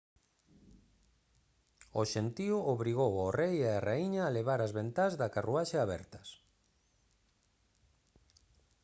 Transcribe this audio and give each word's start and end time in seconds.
o 2.01 2.01
xentío 2.13 2.57
obrigou 2.75 3.13
ao 3.17 3.29
rei 3.39 3.55
e 3.61 3.67
á 3.77 3.79
raíña 3.87 4.21
a 4.25 4.33
levar 4.37 4.59
as 4.61 4.71
ventás 4.79 5.13
da 5.21 5.31
carruaxe 5.35 5.77
abertas 5.79 6.29